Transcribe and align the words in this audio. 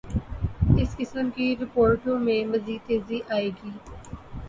اس 0.79 0.89
قسم 0.99 1.25
کی 1.35 1.47
رپورٹوں 1.61 2.17
میںمزید 2.25 2.81
تیزی 2.87 3.19
آئے 3.35 3.49
گی۔ 3.57 3.71